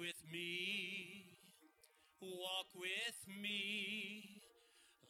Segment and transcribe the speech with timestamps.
[0.00, 1.26] with me,
[2.22, 4.40] walk with me,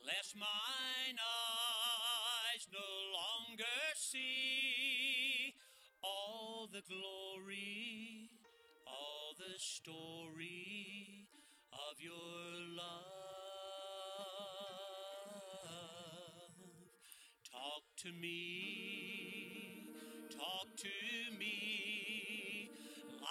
[0.04, 5.54] lest mine eyes no longer see
[6.02, 8.30] all the glory,
[8.84, 11.28] all the story
[11.72, 13.06] of your love.
[17.48, 19.86] Talk to me,
[20.36, 22.09] talk to me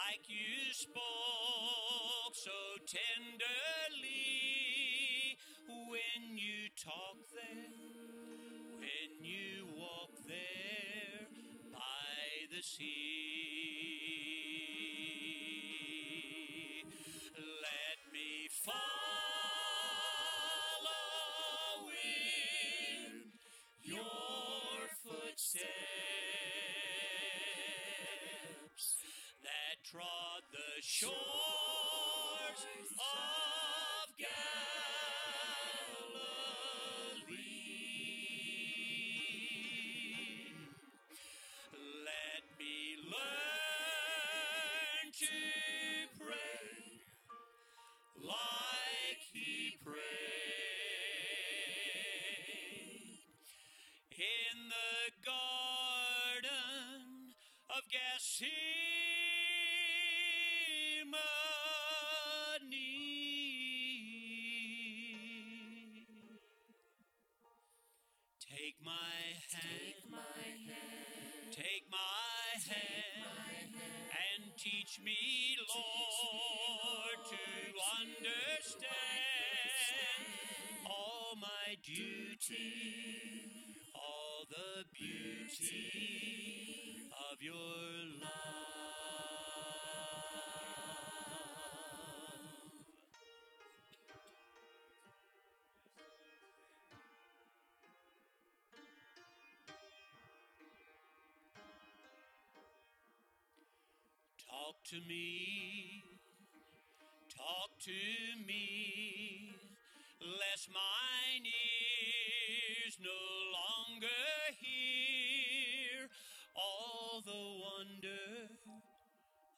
[0.09, 2.51] like you spoke so
[2.87, 4.17] tenderly
[5.89, 11.27] when you talk there, when you walk there
[11.71, 12.89] by the sea.
[17.35, 18.98] Let me follow
[30.99, 31.11] shores
[32.97, 34.33] of Galilee.
[42.03, 42.75] Let me
[43.07, 45.35] learn to
[46.19, 46.99] pray
[48.21, 50.03] like he prayed
[54.17, 57.31] in the garden
[57.69, 58.68] of Gethsemane.
[70.11, 77.37] My hand, take my hand, and teach me, Lord, to
[77.99, 78.85] understand
[80.85, 83.08] all my duty,
[104.49, 106.03] Talk to me,
[107.29, 107.91] talk to
[108.47, 109.53] me,
[110.19, 113.21] lest mine ears no
[113.53, 114.07] longer
[114.59, 116.09] hear
[116.55, 118.49] all the wonder,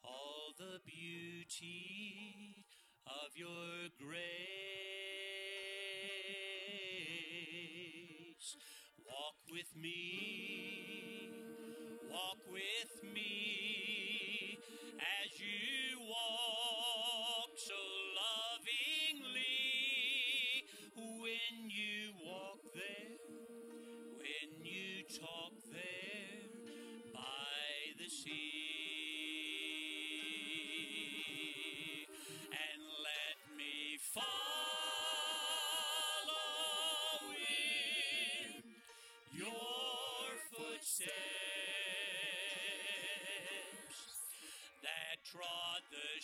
[0.04, 2.66] all the beauty
[3.06, 4.18] of your grace.
[9.06, 11.30] Walk with me,
[12.10, 13.81] walk with me
[15.42, 15.91] as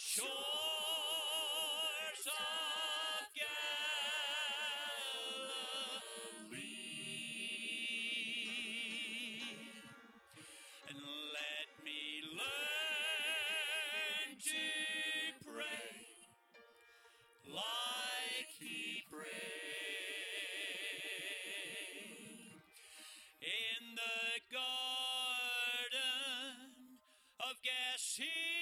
[0.00, 0.24] shores
[2.24, 3.26] of
[6.44, 6.60] Galilee.
[10.88, 10.98] And
[11.34, 14.62] let me learn to
[15.44, 16.06] pray
[17.52, 19.26] like he prayed
[23.42, 26.70] in the garden
[27.40, 28.57] of Gethsemane.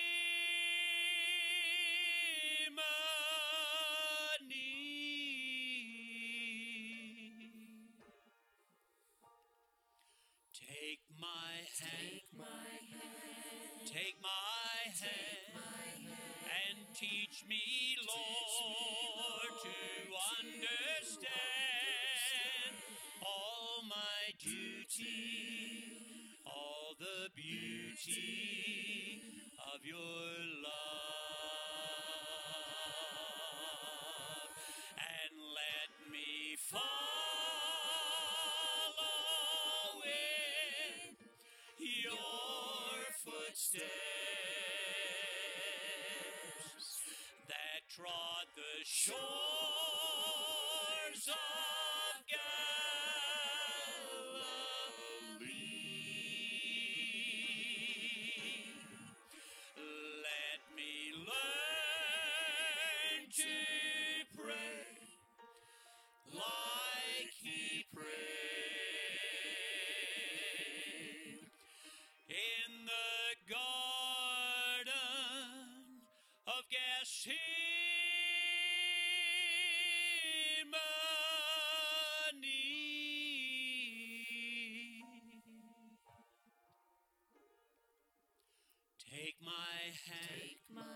[17.37, 19.69] Teach me, Lord, to
[20.41, 21.27] understand
[23.23, 25.85] all my duty,
[26.47, 29.23] all the beauty
[29.75, 29.97] of your
[30.63, 30.66] love,
[90.05, 90.96] Take my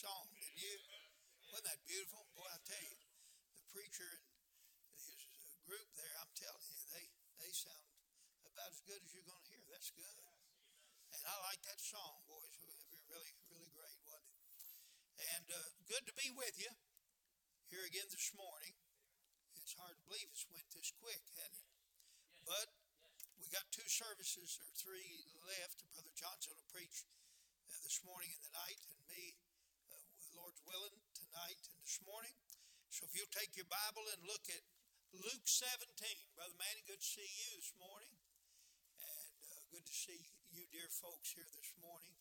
[0.00, 0.32] song.
[0.32, 0.80] Did you?
[1.52, 2.24] Wasn't that beautiful?
[2.32, 2.96] Boy, I tell you,
[3.52, 7.04] the preacher and his group there, I'm telling you, they,
[7.36, 7.84] they sound
[8.48, 9.60] about as good as you're going to hear.
[9.68, 10.16] That's good.
[11.12, 12.48] And I like that song, boys.
[12.64, 14.48] It was really, really great, wasn't it?
[15.36, 16.72] And uh, good to be with you
[17.68, 18.72] here again this morning.
[19.60, 21.76] It's hard to believe it's went this quick, hasn't it?
[22.48, 22.72] But
[23.36, 25.84] we got two services or three left.
[25.92, 27.04] Brother Johnson will preach
[27.68, 29.36] uh, this morning and the night, and me,
[30.70, 32.30] willing, tonight and this morning.
[32.94, 34.62] So if you'll take your Bible and look at
[35.10, 35.82] Luke 17,
[36.38, 38.14] Brother Manny, good to see you this morning.
[39.02, 42.14] And uh, good to see you, dear folks, here this morning.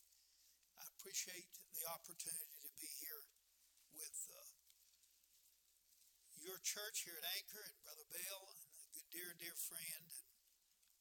[0.81, 1.46] I appreciate
[1.78, 3.22] the opportunity to be here
[3.94, 4.50] with uh,
[6.42, 10.10] your church here at Anchor and Brother Bill and a good, dear, dear friend.
[10.10, 10.25] And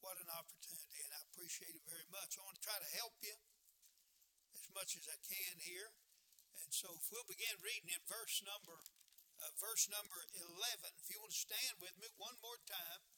[0.04, 2.36] what an opportunity, and I appreciate it very much.
[2.36, 3.40] I want to try to help you
[4.52, 5.96] as much as I can here.
[6.68, 8.76] And so, if we'll begin reading in verse number,
[9.40, 13.08] uh, verse number eleven, if you want to stand with me one more time,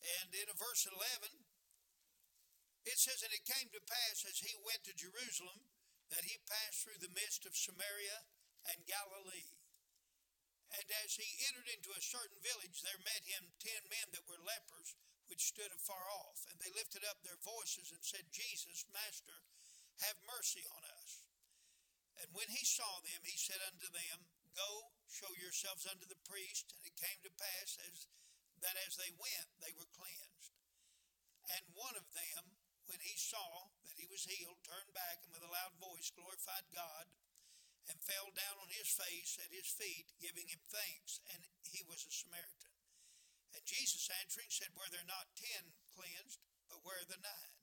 [0.00, 1.44] and in verse eleven,
[2.88, 5.68] it says, And it came to pass as he went to Jerusalem
[6.16, 8.24] that he passed through the midst of Samaria
[8.72, 9.52] and Galilee.
[10.72, 14.40] And as he entered into a certain village, there met him ten men that were
[14.40, 14.96] lepers,
[15.28, 16.48] which stood afar off.
[16.48, 19.44] And they lifted up their voices and said, Jesus, Master,
[20.08, 21.27] have mercy on us.
[22.18, 24.26] And when he saw them, he said unto them,
[24.58, 26.74] Go, show yourselves unto the priest.
[26.74, 28.10] And it came to pass as,
[28.62, 30.54] that as they went, they were cleansed.
[31.54, 32.58] And one of them,
[32.90, 36.66] when he saw that he was healed, turned back and with a loud voice glorified
[36.74, 37.06] God
[37.88, 41.24] and fell down on his face at his feet, giving him thanks.
[41.32, 42.74] And he was a Samaritan.
[43.56, 47.57] And Jesus answering said, Were there not ten cleansed, but where are the nine?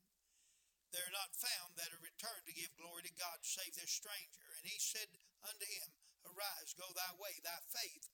[0.96, 4.48] They are not found that are returned to give glory to God save this stranger.
[4.56, 5.12] And he said
[5.44, 5.92] unto him,
[6.24, 8.08] Arise, go thy way, thy faith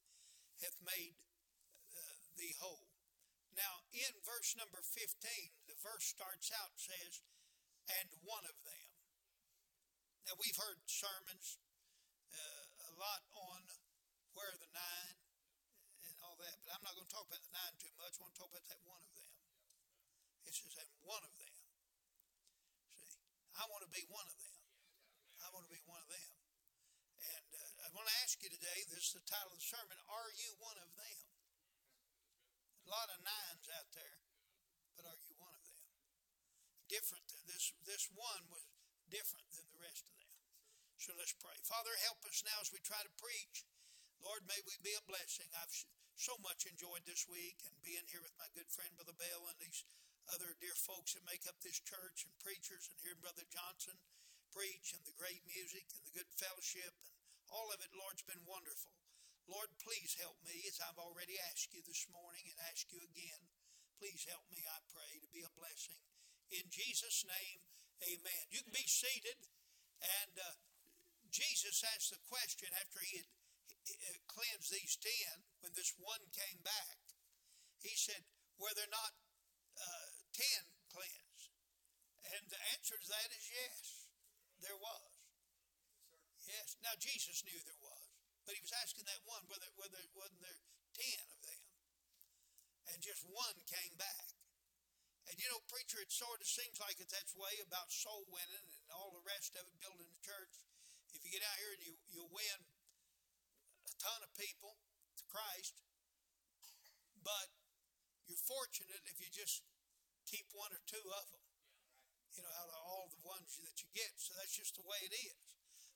[0.66, 1.14] hath made
[1.94, 2.90] uh, thee whole.
[3.54, 5.14] Now, in verse number 15,
[5.70, 7.22] the verse starts out says,
[8.02, 8.90] and one of them.
[10.26, 11.62] Now, we've heard sermons
[12.34, 13.62] uh, a lot on
[14.34, 15.18] where the nine
[16.10, 18.18] and all that, but I'm not going to talk about the nine too much.
[18.18, 19.30] I want to talk about that one of them.
[20.50, 21.61] It says, and one of them.
[23.60, 24.60] I want to be one of them.
[25.41, 26.31] I want to be one of them.
[27.22, 29.98] And uh, I want to ask you today this is the title of the sermon
[30.10, 31.20] Are you one of them?
[32.86, 34.20] A lot of nines out there,
[34.98, 35.86] but are you one of them?
[36.89, 37.24] Different.
[37.46, 38.65] This, this one was
[39.08, 40.36] different than the rest of them.
[40.98, 41.55] So let's pray.
[41.65, 43.65] Father, help us now as we try to preach.
[44.22, 45.50] Lord, may we be a blessing.
[45.58, 45.74] I've
[46.13, 49.58] so much enjoyed this week and being here with my good friend Brother Bell and
[49.58, 49.81] these
[50.32, 54.00] other dear folks that make up this church and preachers and hearing Brother Johnson
[54.52, 57.16] preach and the great music and the good fellowship and
[57.52, 58.96] all of it, Lord, has been wonderful.
[59.44, 63.42] Lord, please help me as I've already asked you this morning and ask you again.
[64.00, 66.00] Please help me, I pray, to be a blessing.
[66.56, 67.60] In Jesus' name,
[68.08, 68.44] amen.
[68.50, 69.36] You can be seated.
[70.24, 70.56] And uh,
[71.28, 73.28] Jesus asked the question after he had
[74.32, 76.98] cleansed these ten, when this one came back,
[77.84, 78.24] he said,
[78.58, 79.21] Were there not
[80.32, 81.52] uh, ten cleansed?
[82.32, 84.08] And the answer to that is yes,
[84.64, 85.12] there was.
[86.48, 86.80] Yes.
[86.80, 88.04] Now Jesus knew there was,
[88.48, 90.64] but he was asking that one whether whether wasn't there
[90.96, 91.64] ten of them,
[92.92, 94.32] and just one came back.
[95.28, 98.68] And you know, preacher, it sort of seems like it's that way about soul winning
[98.68, 100.60] and all the rest of it, building the church.
[101.12, 102.60] If you get out here and you you win
[103.88, 104.80] a ton of people
[105.20, 105.84] to Christ,
[107.20, 107.52] but
[108.28, 109.64] you're fortunate if you just
[110.32, 111.44] keep one or two of them.
[112.32, 114.16] you know, out of all the ones that you get.
[114.16, 115.36] So that's just the way it is.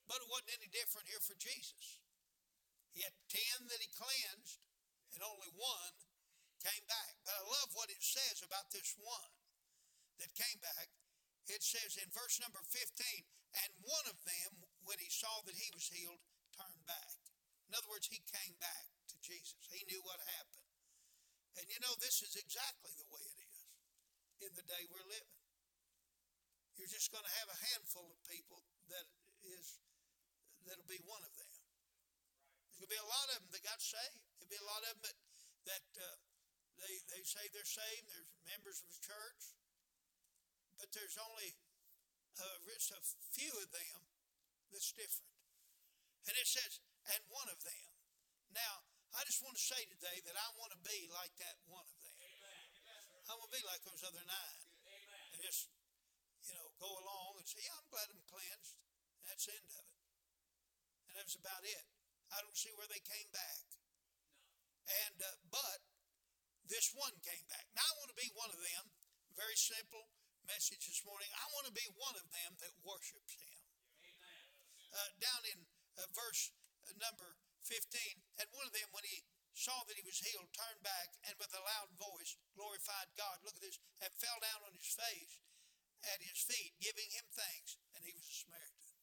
[0.04, 2.04] But it wasn't any different here for Jesus.
[2.92, 4.60] He had 10 that he cleansed,
[5.15, 5.96] and only one
[6.60, 7.15] came back.
[7.24, 9.32] But I love what it says about this one
[10.20, 10.92] that came back.
[11.48, 12.84] It says in verse number 15,
[13.63, 16.20] and one of them, when he saw that he was healed,
[16.51, 17.15] turned back.
[17.68, 19.60] In other words, he came back to Jesus.
[19.72, 20.68] He knew what happened.
[21.56, 23.25] And you know, this is exactly the way
[24.44, 25.39] in the day we're living.
[26.75, 28.60] You're just going to have a handful of people
[28.92, 29.08] that
[29.48, 29.80] is
[30.68, 31.51] that'll be one of them.
[32.75, 34.20] There'll be a lot of them that got saved.
[34.36, 35.18] There'll be a lot of them that
[35.72, 36.18] that uh,
[36.84, 38.12] they they say they're saved.
[38.12, 39.56] They're members of the church,
[40.75, 41.56] but there's only
[42.36, 43.01] uh, just a
[43.32, 44.00] few of them
[44.70, 45.32] that's different.
[46.27, 46.84] And it says,
[47.15, 47.88] and one of them.
[48.51, 48.84] Now,
[49.15, 51.98] I just want to say today that I want to be like that one of
[52.04, 52.04] them.
[53.25, 54.62] I want to be like those other nine.
[55.34, 55.70] And just,
[56.46, 58.77] you know, go along and say, yeah, I'm glad I'm cleansed.
[59.25, 59.89] That's the end of it.
[61.10, 61.86] And that was about it.
[62.29, 63.65] I don't see where they came back.
[65.10, 65.82] And, uh, but
[66.70, 67.65] this one came back.
[67.74, 68.84] Now I want to be one of them.
[69.34, 70.13] Very simple
[70.46, 71.29] message this morning.
[71.34, 73.62] I want to be one of them that worships Him.
[74.96, 75.60] Uh, down in
[75.98, 76.53] uh, verse
[76.88, 77.82] uh, number 15,
[78.39, 78.85] and one of them, when he
[79.65, 83.41] saw that he was healed, turned back and with a loud voice glorified God.
[83.41, 85.41] Look at this, and fell down on his face
[86.05, 88.93] at his feet, giving him thanks, and he was a Samaritan.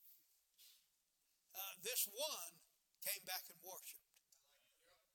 [1.50, 2.54] Uh, this one
[3.02, 4.07] came back and worshipped.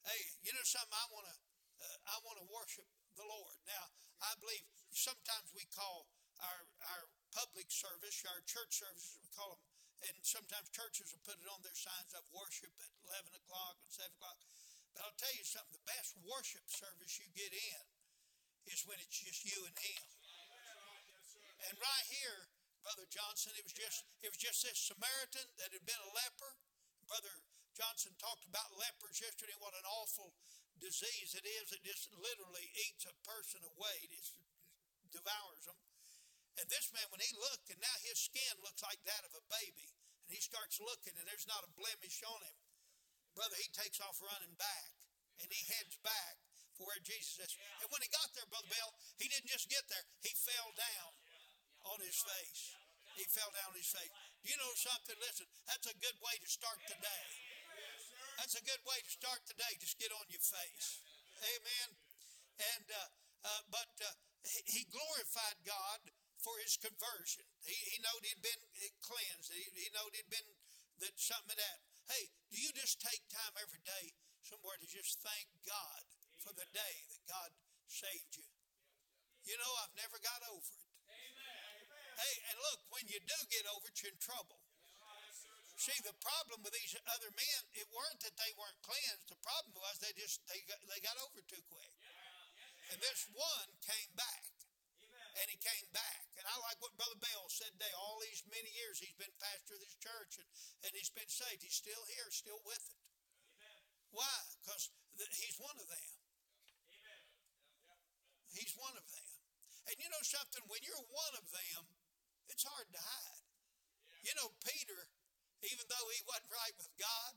[0.04, 0.92] Hey, you know something?
[0.92, 1.36] I want to,
[1.80, 3.56] uh, I want to worship the Lord.
[3.63, 3.88] Now,
[4.20, 6.12] I believe sometimes we call
[6.44, 9.63] our our public service, our church services, we call them,
[10.12, 13.89] and sometimes churches will put it on their signs of worship at eleven o'clock and
[13.89, 14.38] seven o'clock.
[14.98, 17.82] But I'll tell you something: the best worship service you get in
[18.66, 20.06] is when it's just you and Him.
[21.70, 22.50] And right here,
[22.82, 26.50] Brother Johnson, it was just it was just this Samaritan that had been a leper.
[27.06, 27.30] Brother
[27.77, 29.54] Johnson talked about lepers yesterday.
[29.62, 30.34] What an awful
[30.82, 31.70] disease it is.
[31.70, 34.01] It just literally eats a person away.
[34.01, 34.34] It just
[35.13, 35.77] devours them.
[36.58, 39.46] And this man, when he looked, and now his skin looks like that of a
[39.46, 39.94] baby,
[40.25, 42.58] and he starts looking, and there's not a blemish on him.
[43.38, 44.89] Brother, he takes off running back,
[45.38, 46.41] and he heads back
[46.74, 47.53] for where Jesus is.
[47.86, 48.91] And when he got there, Brother Bill,
[49.22, 51.12] he didn't just get there, he fell down
[51.94, 52.74] on his face.
[53.13, 54.10] He fell down on his face.
[54.41, 55.17] You know something?
[55.22, 57.25] Listen, that's a good way to start the day.
[58.41, 59.74] That's a good way to start the day.
[59.82, 61.01] Just get on your face.
[61.41, 61.89] Amen.
[62.77, 63.10] And uh,
[63.46, 64.13] uh, but uh,
[64.70, 66.01] he glorified God
[66.41, 67.46] for his conversion.
[67.65, 68.62] He, he knowed he'd been
[69.01, 69.50] cleansed.
[69.50, 70.46] He, he knowed he'd been
[71.01, 71.79] that something of that.
[72.08, 76.02] Hey, do you just take time every day somewhere to just thank God
[76.40, 77.50] for the day that God
[77.92, 78.48] saved you?
[79.44, 80.88] You know, I've never got over it.
[82.18, 84.60] Hey, and look, when you do get over it, you're in trouble.
[85.78, 89.30] See, the problem with these other men, it weren't that they weren't cleansed.
[89.30, 91.94] The problem was they just they got, they got over too quick.
[92.90, 94.57] And this one came back.
[95.38, 96.25] And he came back.
[96.41, 97.94] And I like what Brother Bell said today.
[97.94, 100.50] All these many years he's been pastor of this church and,
[100.86, 101.62] and he's been saved.
[101.62, 103.01] He's still here, still with it.
[104.10, 104.38] Why?
[104.63, 104.89] Because
[105.38, 106.10] he's one of them.
[108.50, 109.29] He's one of them.
[109.88, 110.65] And you know something?
[110.65, 111.82] When you're one of them,
[112.50, 113.46] it's hard to hide.
[114.25, 114.98] You know, Peter,
[115.63, 117.34] even though he wasn't right with God,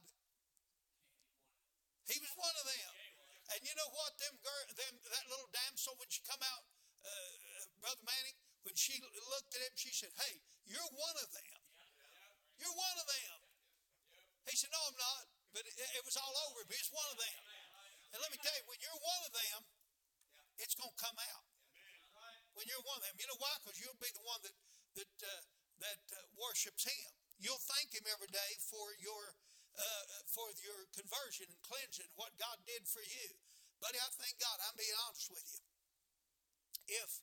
[2.08, 2.92] he was one of them.
[3.54, 4.16] And you know what?
[4.18, 6.69] Them, them that little damsel when she come out,
[7.80, 11.58] Brother Manning, when she looked at him, she said, "Hey, you're one of them.
[12.60, 13.36] You're one of them."
[14.48, 16.62] He said, "No, I'm not." But it, it was all over.
[16.68, 17.40] But it's one of them.
[18.14, 19.58] And let me tell you, when you're one of them,
[20.58, 21.46] it's going to come out.
[22.54, 23.54] When you're one of them, you know why?
[23.62, 24.56] Because you'll be the one that
[24.98, 25.42] that uh,
[25.80, 27.10] that uh, worships Him.
[27.40, 29.38] You'll thank Him every day for your
[29.78, 33.28] uh, for your conversion and cleansing, what God did for you.
[33.80, 34.60] Buddy, I thank God.
[34.60, 35.64] I'm being honest with you.
[37.00, 37.22] If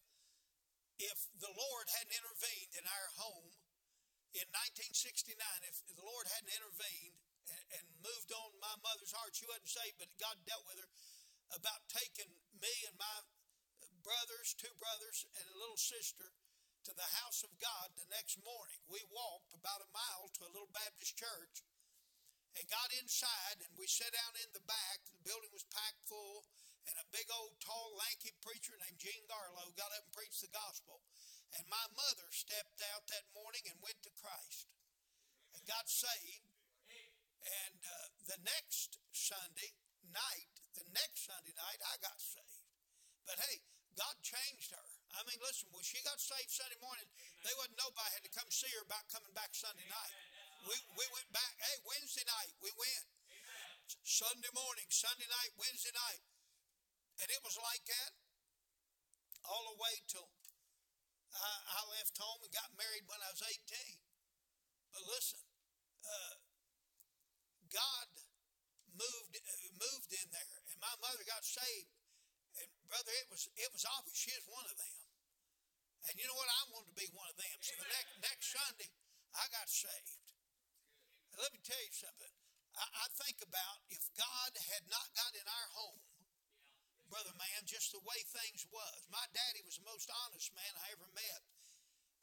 [0.97, 3.53] if the Lord hadn't intervened in our home
[4.33, 7.17] in 1969, if the Lord hadn't intervened
[7.49, 10.89] and, and moved on my mother's heart, she wasn't saved, but God dealt with her
[11.55, 13.17] about taking me and my
[14.03, 16.31] brothers, two brothers, and a little sister
[16.87, 18.79] to the house of God the next morning.
[18.87, 21.67] We walked about a mile to a little Baptist church
[22.55, 25.03] and got inside, and we sat down in the back.
[25.11, 26.47] The building was packed full,
[26.87, 30.51] and a big old tall, lanky preacher named Gene Garlow got up and preached the
[30.51, 31.03] gospel.
[31.55, 34.67] And my mother stepped out that morning and went to Christ
[35.55, 36.47] and got saved.
[37.43, 39.71] And uh, the next Sunday
[40.11, 42.67] night, the next Sunday night, I got saved.
[43.23, 43.63] But hey,
[43.95, 44.87] God changed her.
[45.15, 47.07] I mean, listen, when she got saved Sunday morning,
[47.41, 50.15] they wasn't nobody had to come see her about coming back Sunday night.
[50.67, 53.07] We, we went back, hey, Wednesday night, we went.
[54.03, 56.21] Sunday morning, Sunday night, Wednesday night.
[57.17, 58.11] And it was like that
[59.47, 60.27] all the way till
[61.33, 63.57] I, I left home and got married when I was 18.
[64.93, 65.41] But listen,
[66.05, 66.35] uh,
[67.69, 68.07] God
[68.97, 69.33] moved
[69.77, 71.93] moved in there, and my mother got saved.
[72.57, 74.95] And brother, it was it was obvious she was one of them.
[76.09, 76.49] And you know what?
[76.49, 77.57] I wanted to be one of them.
[77.61, 78.89] So the next next Sunday,
[79.35, 80.25] I got saved.
[81.33, 82.33] And let me tell you something.
[82.77, 86.01] I, I think about if God had not got in our home,
[87.07, 88.99] brother man, just the way things was.
[89.11, 91.41] My daddy was the most honest man I ever met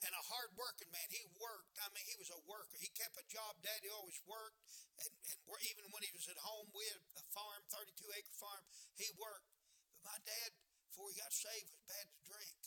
[0.04, 1.08] and a hard working man.
[1.08, 1.80] He worked.
[1.80, 2.76] I mean, he was a worker.
[2.76, 3.56] He kept a job.
[3.64, 4.60] Daddy always worked.
[5.00, 5.38] And, and
[5.72, 8.62] even when he was at home, we had a farm, 32 acre farm.
[9.00, 9.48] He worked.
[9.88, 10.52] But my dad,
[10.92, 12.60] before he got saved, was bad to drink.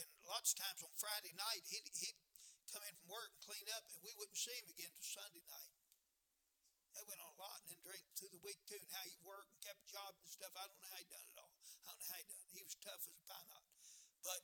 [0.00, 2.18] And lots of times on Friday night, he'd, he'd
[2.72, 5.44] come in from work and clean up, and we wouldn't see him again until Sunday
[5.50, 5.79] night.
[6.98, 9.14] That went on a lot, and then drink through the week too, and how he
[9.22, 10.50] worked and kept job and stuff.
[10.58, 11.54] I don't know how he done it all.
[11.86, 12.50] I don't know how he done it.
[12.50, 13.66] He was tough as a pine knot.
[14.26, 14.42] But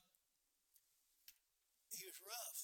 [1.91, 2.61] he was rough.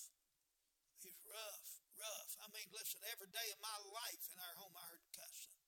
[1.04, 1.68] He was rough,
[2.00, 2.32] rough.
[2.40, 5.60] I mean, listen, every day of my life in our home, I heard cussing.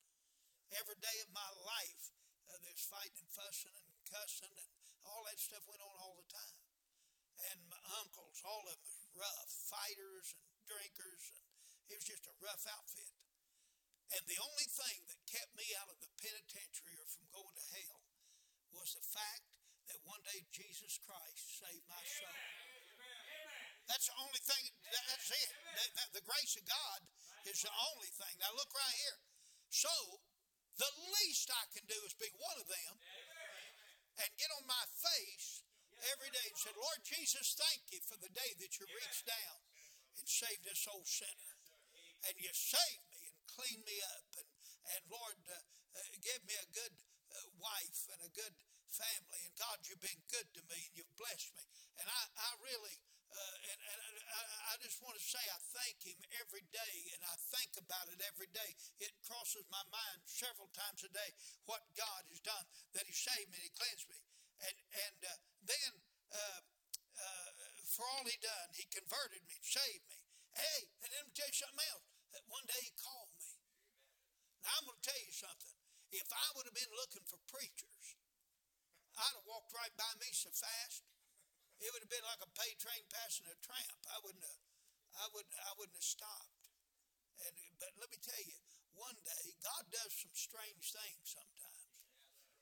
[0.80, 2.04] Every day of my life,
[2.48, 4.72] uh, there's fighting and fussing and cussing, and
[5.04, 6.58] all that stuff went on all the time.
[7.52, 11.44] And my uncles, all of them rough, fighters and drinkers, and
[11.88, 13.15] it was just a rough outfit.
[14.14, 17.66] And the only thing that kept me out of the penitentiary or from going to
[17.74, 18.01] hell
[18.75, 19.46] was the fact
[19.90, 22.38] that one day Jesus Christ saved my soul.
[23.86, 24.66] That's the only thing.
[24.90, 25.51] That's it.
[25.77, 27.00] That, that, the grace of God
[27.46, 28.34] is the only thing.
[28.42, 29.20] Now look right here.
[29.70, 29.94] So
[30.82, 30.90] the
[31.22, 32.94] least I can do is be one of them
[34.25, 35.62] and get on my face
[36.12, 39.58] every day and say, Lord Jesus, thank you for the day that you reached down
[40.18, 41.53] and saved this old sinner.
[42.25, 43.15] And you saved me
[43.55, 44.27] and cleaned me up.
[44.35, 44.48] And,
[44.91, 46.91] and Lord, uh, uh, give me a good
[47.31, 48.51] uh, wife and a good
[48.91, 49.39] family.
[49.48, 51.63] And God, you've been good to me and you've blessed me.
[52.03, 53.00] And I, I really
[53.35, 54.00] uh, and, and
[54.31, 58.07] I, I, just want to say I thank him every day, and I think about
[58.07, 58.72] it every day.
[59.03, 61.35] It crosses my mind several times a day
[61.68, 62.63] what God has done,
[62.96, 64.24] that he saved me and he cleansed me.
[64.63, 65.35] And, and uh,
[65.68, 65.91] then,
[66.31, 66.61] uh,
[67.91, 70.20] for all he done, he converted me, saved me.
[70.55, 72.07] Hey, and then tell you something else.
[72.48, 73.35] One day he called.
[74.66, 75.78] I'm going to tell you something.
[76.14, 78.06] If I would have been looking for preachers,
[79.16, 81.06] I'd have walked right by me so fast
[81.84, 84.00] it would have been like a paid train passing a tramp.
[84.08, 84.62] I wouldn't have,
[85.20, 86.72] I wouldn't, I wouldn't have stopped.
[87.44, 88.56] And but let me tell you,
[88.96, 91.84] one day God does some strange things sometimes.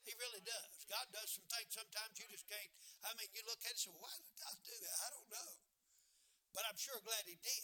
[0.03, 0.83] He really does.
[0.89, 2.73] God does some things sometimes you just can't.
[3.07, 4.95] I mean, you look at it and say, why did God do that?
[4.99, 5.51] I don't know.
[6.51, 7.63] But I'm sure glad he did.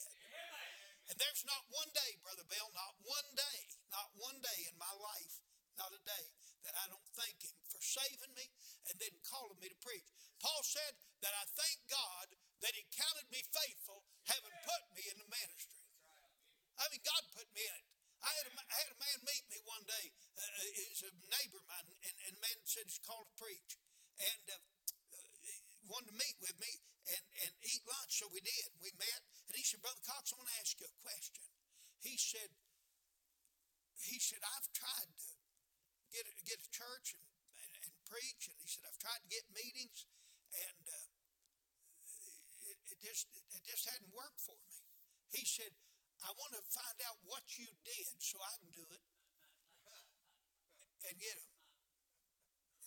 [1.10, 4.93] And there's not one day, Brother Bill, not one day, not one day in my
[4.93, 5.36] life,
[5.74, 6.26] not a day
[6.69, 8.45] that I don't thank him for saving me
[8.91, 10.06] and then calling me to preach.
[10.38, 10.93] Paul said
[11.26, 12.28] that I thank God
[12.62, 15.82] that He counted me faithful, having put me in the ministry.
[16.80, 17.88] I mean, God put me in it.
[18.19, 20.06] I had a, I had a man meet me one day.
[20.36, 23.80] Uh, uh he's a neighbor of mine, and, and man said he's called to preach.
[24.19, 24.60] And uh,
[25.88, 26.72] wanted to meet with me
[27.10, 28.69] and, and eat lunch, so we did.
[28.80, 31.41] We met, and he said, Brother Cox, I want to ask you a question.
[32.00, 32.54] He said,
[34.00, 35.30] he said, I've tried to
[36.13, 37.26] get a, get a church and,
[37.60, 40.08] and, and preach, and he said, I've tried to get meetings,
[40.54, 41.08] and uh,
[42.69, 44.74] it, it, just it just hadn't worked for me.
[45.30, 45.69] He said,
[46.26, 49.04] "I want to find out what you did so I can do it
[51.06, 51.54] and get them."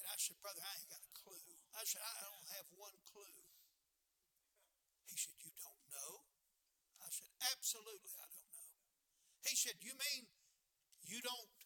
[0.03, 1.47] And I said, "Brother, I ain't got a clue."
[1.79, 3.39] I said, "I don't have one clue."
[5.07, 6.27] He said, "You don't know?"
[7.03, 8.71] I said, "Absolutely, I don't know."
[9.43, 10.31] He said, "You mean
[11.03, 11.59] you don't?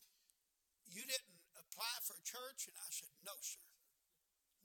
[0.89, 3.61] You didn't apply for a church?" And I said, "No, sir.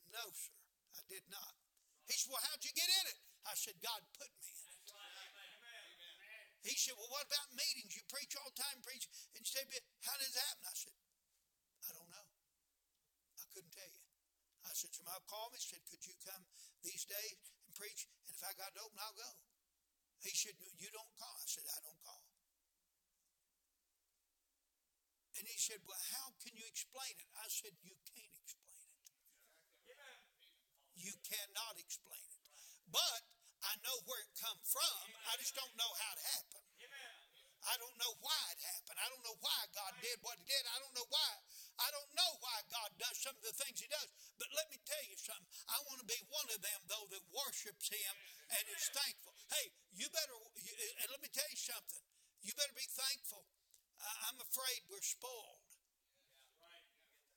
[0.07, 0.55] No, sir."
[0.97, 1.55] I did not.
[2.07, 3.19] He said, Well, how'd you get in it?
[3.47, 4.79] I said, God put me in it.
[6.61, 7.95] He said, Well, what about meetings?
[7.95, 9.07] You preach all the time, preach.
[9.33, 9.65] And said,
[10.03, 10.67] How does that happen?
[10.67, 10.95] I said,
[11.87, 12.27] I don't know.
[13.39, 14.03] I couldn't tell you.
[14.67, 16.43] I said, Somebody called me, said, Could you come
[16.83, 18.05] these days and preach?
[18.27, 19.31] And if I got open, I'll go.
[20.21, 21.33] He said, You don't call.
[21.33, 22.21] I said, I don't call.
[25.41, 27.29] And he said, Well, how can you explain it?
[27.33, 29.09] I said, You can't explain it.
[30.93, 32.53] you cannot explain it.
[32.85, 33.21] But
[33.65, 35.01] I know where it come from.
[35.25, 36.70] I just don't know how it happened.
[37.61, 38.97] I don't know why it happened.
[38.97, 40.63] I don't know why God did what he did.
[40.65, 41.31] I don't know why.
[41.77, 44.09] I don't know why God does some of the things he does.
[44.41, 45.49] But let me tell you something.
[45.69, 48.15] I want to be one of them, though, that worships Him
[48.49, 49.37] and is thankful.
[49.53, 52.01] Hey, you better, and let me tell you something.
[52.41, 53.45] You better be thankful.
[54.25, 55.69] I'm afraid we're spoiled.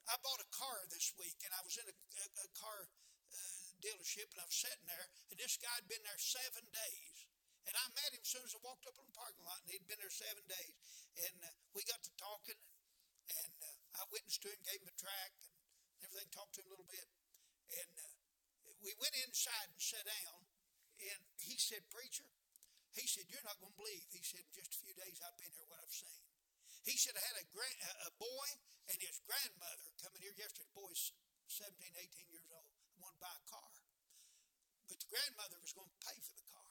[0.09, 3.73] I bought a car this week, and I was in a, a, a car uh,
[3.81, 7.25] dealership, and I was sitting there, and this guy had been there seven days.
[7.65, 9.69] And I met him as soon as I walked up in the parking lot, and
[9.73, 10.77] he'd been there seven days.
[11.17, 12.61] And uh, we got to talking,
[13.31, 15.53] and uh, I witnessed to him, gave him a track, and
[16.05, 17.09] everything, talked to him a little bit.
[17.73, 18.13] And uh,
[18.85, 20.45] we went inside and sat down,
[21.01, 22.29] and he said, Preacher,
[22.93, 24.05] he said, You're not going to believe.
[24.13, 26.23] He said, In just a few days I've been here, what I've seen.
[26.85, 28.49] He said, I had a, grand, a boy
[28.93, 30.69] and his grandmother coming here yesterday.
[30.69, 31.17] The boy's
[31.49, 32.69] 17, 18 years old,
[33.01, 33.73] wanted to buy a car.
[34.85, 36.64] But the grandmother was going to pay for the car.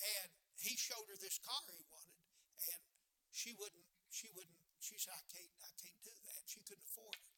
[0.00, 0.28] And
[0.58, 2.18] he showed her this car he wanted,
[2.72, 2.82] and
[3.30, 6.42] she wouldn't, she wouldn't, she said, I can't, I can't do that.
[6.46, 7.30] She couldn't afford it.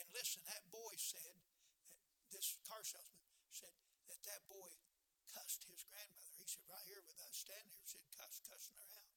[0.00, 1.38] And listen, that boy said,
[2.18, 3.74] that this car salesman said
[4.10, 4.70] that that boy
[5.30, 6.34] cussed his grandmother.
[6.38, 9.10] He said, right here with us standing here, said, cuss, cussing her out.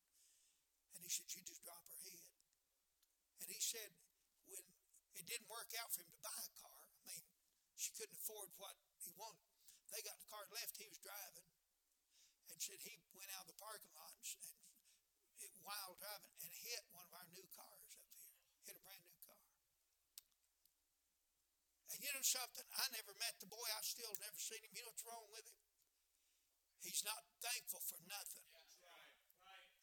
[0.97, 2.29] And he said, she just drop her head.
[3.41, 3.89] And he said,
[4.45, 4.65] when
[5.17, 7.25] it didn't work out for him to buy a car, I mean,
[7.73, 9.49] she couldn't afford what he wanted.
[9.89, 11.47] They got the car left, he was driving,
[12.51, 14.25] and said he went out of the parking lot and,
[15.43, 19.03] and while driving and hit one of our new cars up here, hit a brand
[19.03, 19.43] new car.
[21.93, 22.67] And you know something?
[22.77, 23.67] I never met the boy.
[23.73, 24.71] I still never seen him.
[24.75, 25.59] You know what's wrong with him?
[26.83, 28.45] He's not thankful for nothing.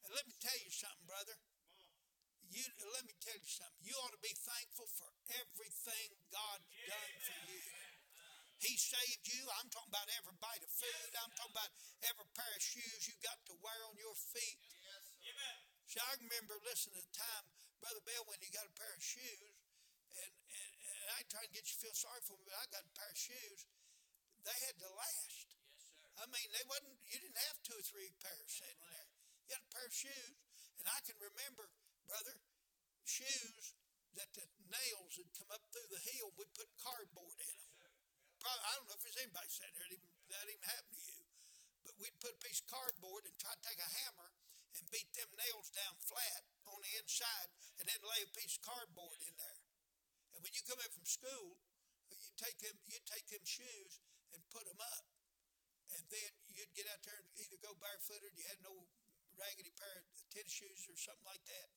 [0.05, 1.37] And let me tell you something, brother.
[2.53, 3.83] You let me tell you something.
[3.83, 7.84] You ought to be thankful for everything God's done for you.
[8.65, 9.45] He saved you.
[9.61, 11.11] I'm talking about every bite of food.
[11.21, 11.69] I'm talking about
[12.09, 14.57] every pair of shoes you got to wear on your feet.
[15.85, 17.45] See, I remember listening to the time,
[17.85, 19.53] Brother Bill, when you got a pair of shoes,
[20.17, 22.65] and, and, and I try to get you to feel sorry for me, but I
[22.73, 23.69] got a pair of shoes.
[24.49, 25.55] They had to last.
[26.17, 26.97] I mean, they wasn't.
[27.05, 29.09] You didn't have two or three pairs sitting there.
[29.45, 30.37] You had a pair of shoes,
[30.81, 31.69] and I can remember,
[32.09, 32.41] brother,
[33.05, 33.77] shoes
[34.17, 36.33] that the nails had come up through the heel.
[36.39, 37.64] We put cardboard in them.
[38.45, 41.09] Probably, I don't know if there's anybody sitting there that even, that even happened to
[41.17, 41.25] you,
[41.81, 44.29] but we'd put a piece of cardboard and try to take a hammer
[44.77, 47.49] and beat them nails down flat on the inside,
[47.81, 49.61] and then lay a piece of cardboard in there.
[50.37, 51.57] And when you come in from school,
[52.13, 54.05] you take them, you take them shoes
[54.37, 55.09] and put them up
[55.95, 58.75] and then you'd get out there and either go barefooted, you had no
[59.39, 61.69] raggedy pair of tennis shoes or something like that,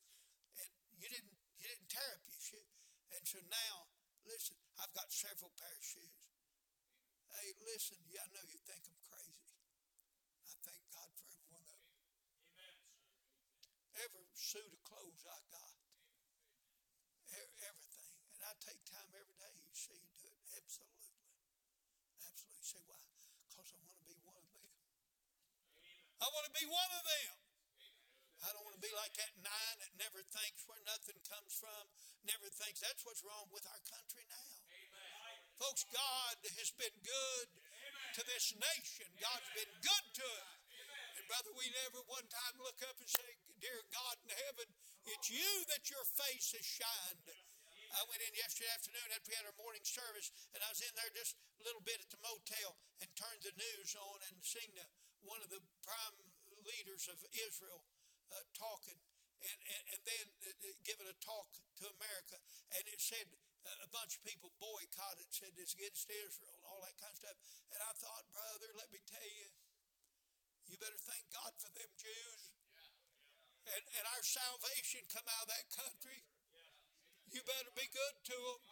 [0.62, 2.68] and you didn't you didn't tear up your shoe.
[3.14, 3.90] And so now,
[4.30, 6.17] listen, I've got several pair of shoes.
[7.36, 9.48] Hey, listen, yeah, I know you think I'm crazy.
[10.48, 11.96] I thank God for every one of them.
[13.98, 15.76] Every suit of clothes I got,
[17.34, 19.56] everything, and I take time every day.
[19.58, 21.18] You see, do it absolutely,
[22.22, 22.63] absolutely.
[22.63, 23.02] Say why?
[23.50, 24.70] Because I want to be one of them.
[26.22, 27.36] I want to be one of them.
[28.46, 31.84] I don't want to be like that nine that never thinks where nothing comes from,
[32.24, 32.80] never thinks.
[32.86, 34.48] That's what's wrong with our country now.
[34.70, 34.87] Amen.
[35.58, 38.13] Folks, God has been good Amen.
[38.13, 39.10] to this nation.
[39.17, 40.48] God's been good to it.
[41.17, 43.26] And brother, we never one time look up and say,
[43.58, 44.70] Dear God in heaven,
[45.10, 47.26] it's you that your face has shined.
[47.89, 50.93] I went in yesterday afternoon after we had our morning service, and I was in
[50.93, 54.70] there just a little bit at the motel and turned the news on and seen
[54.78, 54.86] the,
[55.26, 56.17] one of the prime
[56.70, 57.82] leaders of Israel
[58.30, 59.00] uh, talking
[59.41, 61.50] and, and, and then uh, uh, giving a talk
[61.82, 62.38] to America.
[62.78, 63.26] And it said
[63.84, 67.38] a bunch of people boycotted, said it's against Israel and all that kind of stuff.
[67.72, 69.50] And I thought, brother, let me tell you,
[70.68, 72.42] you better thank God for them Jews.
[73.68, 76.24] And, and our salvation come out of that country.
[77.28, 78.64] You better be good to them.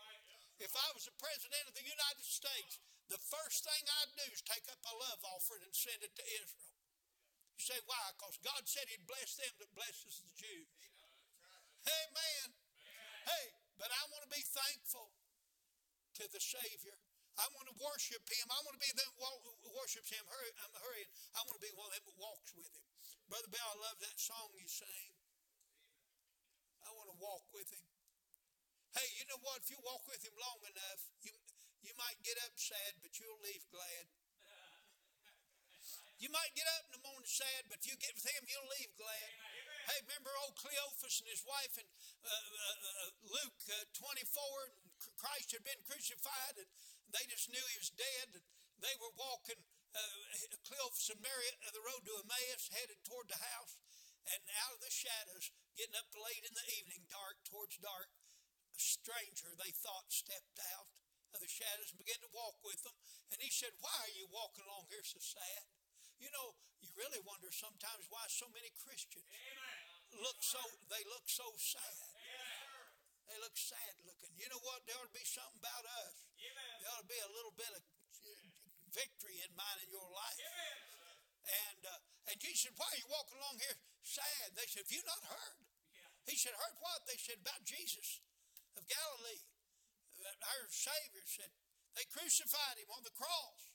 [0.63, 2.79] If I was the president of the United States,
[3.11, 6.25] the first thing I'd do is take up a love offering and send it to
[6.39, 6.79] Israel.
[7.59, 8.15] You say, why?
[8.15, 10.71] Because God said He'd bless them that blesses the Jews.
[11.85, 12.47] Amen.
[13.27, 15.11] Hey, but I want to be thankful
[16.19, 16.95] to the Savior.
[17.35, 18.47] I want to worship Him.
[18.47, 20.23] I want to be the one who worships Him.
[20.23, 21.11] Hurry, um, I'm hurrying.
[21.35, 22.87] I want to be one that walks with Him.
[23.27, 25.11] Brother Bell, I love that song you sing.
[26.87, 27.83] I want to walk with Him.
[28.95, 29.59] Hey, you know what?
[29.59, 31.35] If you walk with him long enough, you,
[31.83, 34.07] you might get up sad, but you'll leave glad.
[36.15, 38.95] You might get up in the morning sad, but you get with him, you'll leave
[38.95, 39.29] glad.
[39.85, 41.85] Hey, remember old Cleophas and his wife in
[42.25, 44.17] uh, uh, uh Luke uh, 24?
[44.73, 44.81] And
[45.13, 46.65] Christ had been crucified, and
[47.13, 48.33] they just knew he was dead.
[48.33, 48.45] And
[48.81, 49.61] they were walking,
[49.93, 53.77] uh, Cleophas and Mary, the road to Emmaus, headed toward the house.
[54.25, 58.09] And out of the shadows, getting up late in the evening, dark towards dark,
[58.73, 60.89] a stranger they thought stepped out
[61.29, 62.97] of the shadows and began to walk with them.
[63.29, 65.74] And he said, Why are you walking along here so sad?
[66.19, 69.27] You know, you really wonder sometimes why so many Christians
[70.15, 71.97] look so they look so sad.
[73.25, 74.31] They look sad looking.
[74.37, 74.85] You know what?
[74.85, 76.15] There ought to be something about us.
[76.37, 77.81] There ought to be a little bit of
[78.93, 80.39] victory in mine in your life.
[81.45, 81.99] And uh,
[82.31, 84.53] and Jesus said, Why are you walking along here sad?
[84.55, 85.61] They said, Have you not heard?
[86.25, 87.05] He said, Heard what?
[87.05, 88.23] They said, About Jesus
[88.77, 89.43] of Galilee.
[90.25, 91.53] Our Savior said,
[91.93, 93.74] They crucified him on the cross.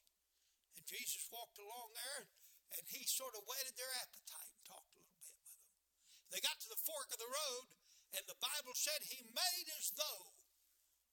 [0.80, 4.96] And Jesus walked along there and, he sort of whetted their appetite and talked a
[4.96, 5.68] little bit with them.
[6.32, 7.68] They got to the fork of the road,
[8.16, 10.32] and the Bible said he made as though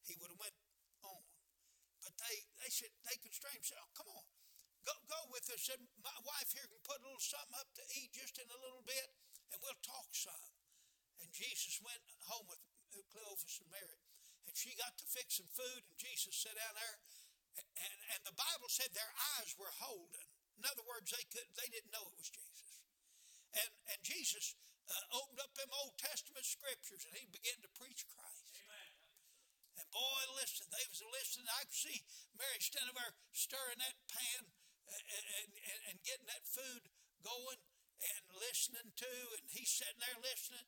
[0.08, 0.56] he would have went
[1.03, 1.25] on.
[1.99, 4.25] But they, they said, they constrained him, said, oh, come on,
[4.88, 5.67] go, go with us.
[5.67, 8.63] Said, my wife here can put a little something up to eat just in a
[8.63, 9.12] little bit,
[9.51, 10.47] and we'll talk some.
[11.19, 11.99] And Jesus went
[12.32, 12.62] home with
[13.12, 14.01] Cleophas and Mary.
[14.47, 16.97] And she got to fix some food, and Jesus sat down there
[17.58, 20.28] and, and the Bible said their eyes were holden.
[20.58, 22.82] In other words, they could they didn't know it was Jesus.
[23.58, 28.08] And and Jesus uh, opened up them Old Testament scriptures and he began to preach
[28.10, 28.48] Christ.
[28.54, 28.91] Amen.
[29.78, 31.50] And boy, listen, they was listening.
[31.54, 32.02] I could see
[32.34, 34.50] Mary standing there stirring that pan
[34.89, 35.04] and,
[35.43, 36.89] and, and getting that food
[37.22, 37.62] going
[38.02, 40.65] and listening to, and he's sitting there listening.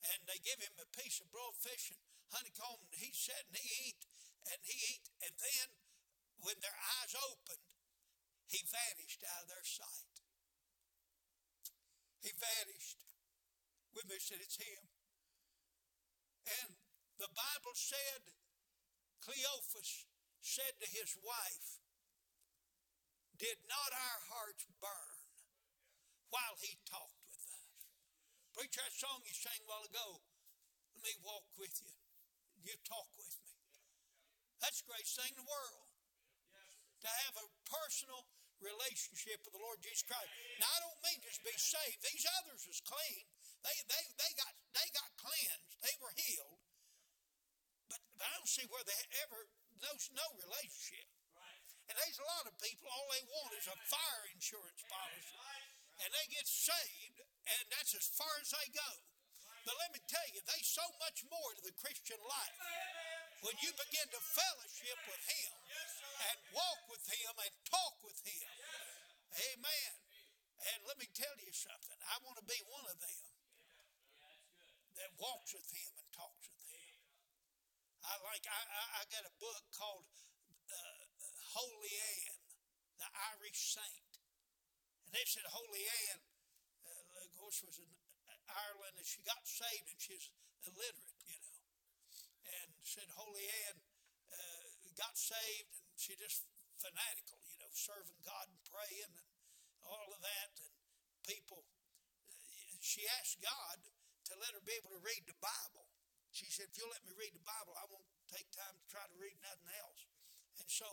[0.00, 2.00] And they give him a piece of broiled fish and
[2.32, 4.00] honeycomb, and he sat and he eat,
[4.48, 5.68] and he eat, and then
[6.42, 7.64] when their eyes opened,
[8.48, 10.16] he vanished out of their sight.
[12.20, 13.00] He vanished.
[13.90, 14.86] When they said it's him.
[16.62, 16.78] And
[17.18, 18.22] the Bible said,
[19.18, 20.06] Cleophas
[20.40, 21.82] said to his wife,
[23.34, 25.18] Did not our hearts burn
[26.30, 27.82] while he talked with us?
[28.54, 30.22] Preach that song you sang a while ago.
[30.94, 31.98] Let me walk with you.
[32.62, 33.58] You talk with me.
[34.62, 35.89] That's the greatest thing in the world
[37.02, 38.28] to have a personal
[38.60, 40.28] relationship with the Lord Jesus Christ.
[40.60, 42.00] Now I don't mean just be saved.
[42.04, 43.24] These others was clean.
[43.64, 45.80] They they they got they got cleansed.
[45.80, 46.60] They were healed.
[47.88, 49.48] But, but I don't see where they ever
[49.80, 51.08] there's no relationship.
[51.90, 55.34] And there's a lot of people, all they want is a fire insurance policy.
[55.98, 57.18] And they get saved,
[57.50, 58.90] and that's as far as they go.
[59.66, 62.56] But let me tell you, there's so much more to the Christian life.
[63.42, 65.50] When you begin to fellowship with Him,
[66.20, 68.50] and walk with Him and talk with Him.
[69.30, 69.92] Amen.
[70.60, 71.96] And let me tell you something.
[72.04, 73.24] I want to be one of them
[75.00, 76.96] that walks with Him and talks with Him.
[78.04, 78.44] I like.
[78.44, 80.04] I, I, I got a book called
[80.68, 81.04] uh,
[81.56, 82.36] Holy Ann,
[83.00, 84.12] the Irish Saint,
[85.04, 86.20] and they said Holy Ann,
[86.84, 87.88] uh, of course, was in
[88.50, 90.28] Ireland, and she got saved, and she's
[90.68, 91.60] illiterate, you know,
[92.60, 93.76] and said Holy Ann
[94.32, 96.48] uh, got saved she just
[96.80, 99.28] fanatical, you know, serving God and praying and
[99.84, 100.50] all of that.
[100.64, 100.72] And
[101.28, 101.68] people,
[102.80, 103.84] she asked God
[104.32, 105.84] to let her be able to read the Bible.
[106.32, 109.04] She said, if you'll let me read the Bible, I won't take time to try
[109.04, 110.08] to read nothing else.
[110.56, 110.88] And so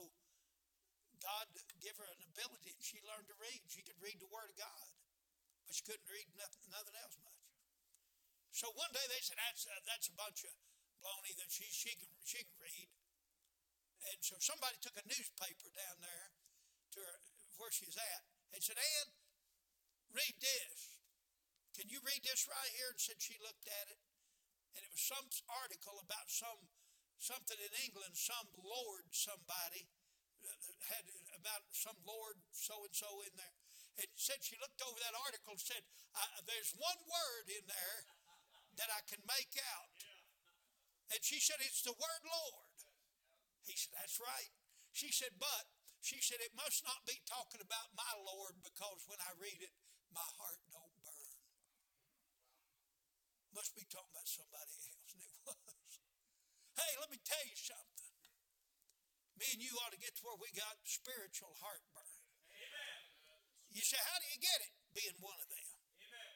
[1.23, 1.47] God
[1.79, 3.63] gave her an ability, and she learned to read.
[3.71, 4.89] She could read the Word of God,
[5.63, 7.47] but she couldn't read nothing, nothing else much.
[8.51, 10.53] So one day they said, that's, that's a bunch of
[10.99, 12.89] baloney that she, she, can, she can read.
[14.13, 16.31] And so somebody took a newspaper down there
[16.95, 17.17] to her,
[17.59, 19.09] where she's at and said, Ann,
[20.15, 20.97] read this.
[21.75, 22.89] Can you read this right here?
[22.89, 23.99] And said she looked at it.
[24.73, 25.27] And it was some
[25.61, 26.69] article about some
[27.17, 29.89] something in England, some lord somebody
[30.45, 30.53] uh,
[30.85, 31.01] had
[31.33, 33.57] about some lord so and so in there.
[33.97, 35.81] And said she looked over that article and said,
[36.45, 37.99] There's one word in there
[38.77, 39.89] that I can make out.
[41.09, 42.66] And she said, It's the word Lord.
[43.67, 44.51] He said, That's right.
[44.95, 45.67] She said, But,
[46.07, 49.75] she said, it must not be talking about my Lord because when I read it,
[50.15, 51.35] my heart don't burn.
[53.51, 55.11] Must be talking about somebody else.
[55.11, 55.93] And it was.
[56.79, 58.13] Hey, let me tell you something.
[59.35, 62.23] Me and you ought to get to where we got spiritual heartburn.
[62.55, 63.03] Amen.
[63.73, 64.73] You say, How do you get it?
[64.95, 65.69] Being one of them.
[66.07, 66.35] Amen.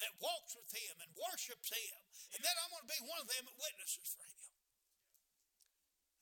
[0.00, 1.98] That walks with Him and worships Him.
[2.32, 4.37] And then I'm going to be one of them that witnesses for Him.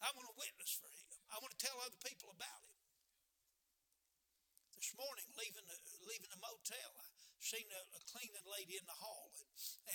[0.05, 1.09] I want to witness for him.
[1.33, 2.75] I want to tell other people about him.
[4.77, 7.07] This morning, leaving the, leaving the motel, I
[7.41, 9.49] seen a, a cleaning lady in the hall, and,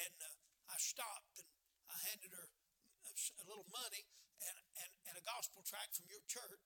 [0.07, 1.47] and uh, I stopped and
[1.91, 4.07] I handed her a, a little money
[4.41, 6.65] and, and, and a gospel tract from your church.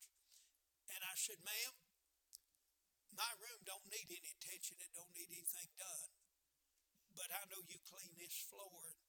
[0.93, 1.73] And I said, ma'am,
[3.17, 4.77] my room don't need any attention.
[4.77, 6.11] It don't need anything done.
[7.15, 8.99] But I know you clean this floor.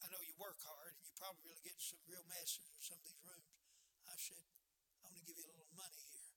[0.00, 0.79] I know you work hard,
[1.20, 3.52] probably really get some real messes in some of these rooms.
[4.08, 4.40] I said,
[5.04, 6.32] I'm going to give you a little money here.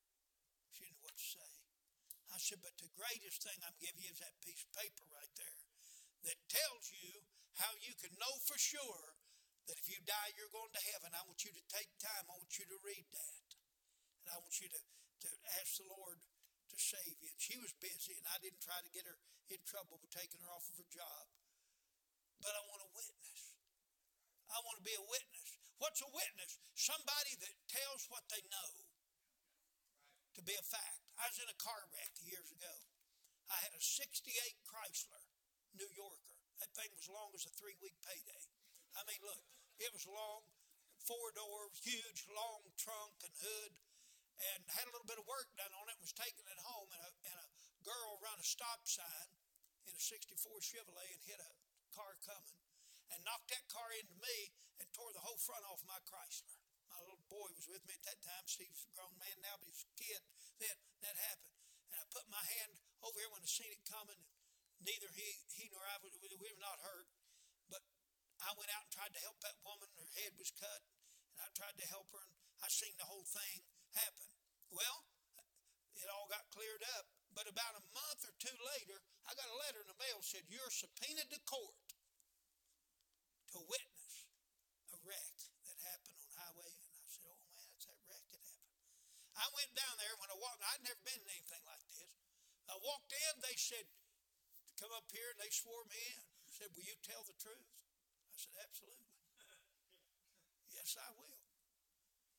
[0.76, 1.52] She didn't know what to say.
[2.36, 5.32] I said, but the greatest thing I'm giving you is that piece of paper right
[5.40, 5.64] there
[6.28, 7.24] that tells you
[7.64, 9.16] how you can know for sure
[9.72, 11.16] that if you die, you're going to heaven.
[11.16, 12.28] I want you to take time.
[12.28, 13.48] I want you to read that.
[14.28, 15.30] And I want you to, to
[15.64, 17.32] ask the Lord to save you.
[17.32, 19.16] And she was busy, and I didn't try to get her
[19.48, 21.24] in trouble for taking her off of her job.
[22.44, 23.53] But I want a witness.
[24.54, 25.58] I want to be a witness.
[25.82, 26.62] What's a witness?
[26.78, 28.72] Somebody that tells what they know
[30.38, 31.02] to be a fact.
[31.18, 32.76] I was in a car wreck years ago.
[33.50, 34.30] I had a 68
[34.62, 35.26] Chrysler
[35.74, 36.38] New Yorker.
[36.62, 38.46] That thing was long as a three week payday.
[38.94, 39.42] I mean, look,
[39.82, 40.46] it was long,
[41.02, 43.74] four door, huge, long trunk and hood,
[44.54, 45.98] and had a little bit of work done on it.
[45.98, 47.48] Was taking it home, and a, and a
[47.82, 49.30] girl run a stop sign
[49.90, 51.52] in a 64 Chevrolet and hit a
[51.94, 52.63] car coming
[53.14, 54.38] and knocked that car into me
[54.82, 56.58] and tore the whole front off my Chrysler.
[56.90, 58.46] My little boy was with me at that time.
[58.46, 60.22] Steve's a grown man now, but he's a kid.
[60.58, 61.58] Then that happened.
[61.94, 62.74] And I put my hand
[63.06, 64.18] over here when I seen it coming.
[64.82, 67.10] Neither he, he nor I, we were not hurt.
[67.70, 67.82] But
[68.42, 69.90] I went out and tried to help that woman.
[69.94, 70.82] Her head was cut.
[71.38, 72.26] And I tried to help her.
[72.58, 73.66] And I seen the whole thing
[73.98, 74.30] happen.
[74.70, 75.06] Well,
[75.98, 77.10] it all got cleared up.
[77.34, 80.46] But about a month or two later, I got a letter in the mail said,
[80.46, 81.74] You're subpoenaed to court
[83.54, 84.26] to witness
[84.90, 85.38] a wreck
[85.70, 86.74] that happened on highway.
[86.74, 88.82] And I said, Oh man, that's that wreck that happened.
[89.38, 92.18] I went down there when I walked, I'd never been in anything like this.
[92.70, 93.86] I walked in, they said,
[94.82, 96.24] Come up here, and they swore me in.
[96.50, 97.70] said, Will you tell the truth?
[98.34, 99.14] I said, Absolutely.
[100.74, 101.42] yes, I will.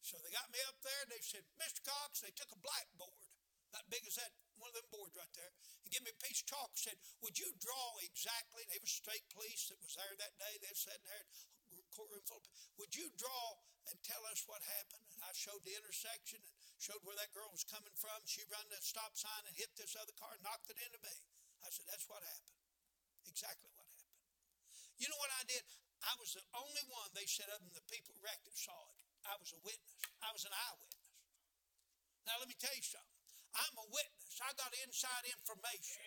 [0.02, 1.80] So they got me up there and they said, Mr.
[1.80, 3.32] Cox, they took a blackboard
[3.72, 5.52] that big as that one of them boards right there,
[5.84, 8.64] and give me a piece of chalk said, Would you draw exactly?
[8.68, 10.54] They were state police that was there that day.
[10.60, 11.26] They sat in there,
[11.94, 12.50] courtroom full of
[12.82, 15.06] Would you draw and tell us what happened?
[15.14, 18.18] And I showed the intersection and showed where that girl was coming from.
[18.26, 21.14] She run the stop sign and hit this other car, knocked it into me.
[21.62, 22.58] I said, That's what happened.
[23.30, 24.18] Exactly what happened.
[24.98, 25.62] You know what I did?
[26.04, 28.98] I was the only one they set up and the people wrecked it saw it.
[29.24, 29.96] I was a witness.
[30.20, 31.08] I was an eyewitness.
[32.28, 33.13] Now let me tell you something.
[33.54, 34.34] I'm a witness.
[34.42, 36.02] I got inside information.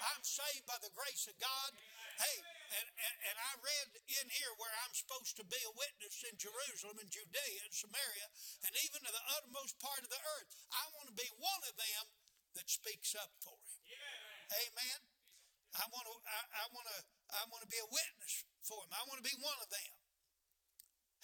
[0.00, 1.70] I'm saved by the grace of God.
[2.20, 2.36] Hey,
[2.76, 3.88] and, and, and, I read
[4.20, 8.28] in here where I'm supposed to be a witness in Jerusalem and Judea and Samaria
[8.68, 10.48] and even to the uttermost part of the earth.
[10.68, 12.04] I want to be one of them
[12.60, 13.80] that speaks up for him.
[14.52, 15.00] Amen.
[15.80, 16.98] I want to I, I want to
[17.30, 18.90] I want to be a witness for him.
[18.92, 19.92] I want to be one of them.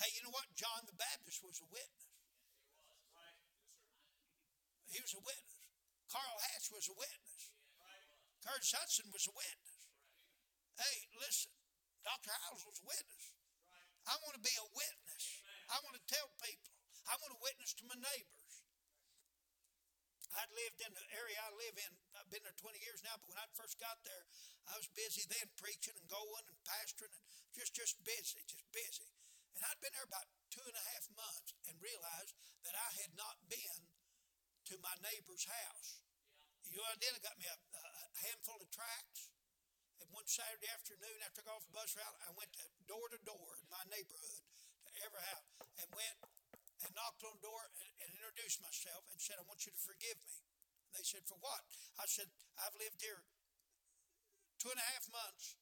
[0.00, 0.48] Hey, you know what?
[0.54, 2.05] John the Baptist was a witness.
[4.90, 5.62] He was a witness.
[6.10, 7.54] Carl Hatch was a witness.
[8.46, 9.82] Curtis Hutson was a witness.
[10.78, 11.50] Hey, listen,
[12.06, 12.30] Dr.
[12.30, 13.34] Howells was a witness.
[14.06, 15.24] I want to be a witness.
[15.66, 16.70] I want to tell people.
[17.10, 18.54] I want to witness to my neighbors.
[20.36, 21.92] I'd lived in the area I live in.
[22.14, 24.28] I've been there 20 years now, but when I first got there,
[24.68, 27.24] I was busy then preaching and going and pastoring and
[27.56, 29.10] just, just busy, just busy.
[29.56, 32.36] And I'd been there about two and a half months and realized
[32.68, 33.88] that I had not been
[34.66, 36.02] to my neighbor's house.
[36.66, 37.14] You know I did?
[37.14, 37.82] I got me a, a
[38.26, 39.30] handful of tracts.
[40.02, 42.50] And one Saturday afternoon, after I got off the bus route, I went
[42.84, 44.42] door to door in my neighborhood,
[44.90, 45.48] to every house,
[45.80, 46.18] and went
[46.84, 49.80] and knocked on the door and, and introduced myself and said, I want you to
[49.80, 50.36] forgive me.
[50.90, 51.64] And they said, For what?
[51.96, 52.28] I said,
[52.60, 53.24] I've lived here
[54.60, 55.56] two and a half months,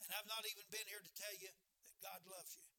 [0.00, 2.70] and I've not even been here to tell you that God loves you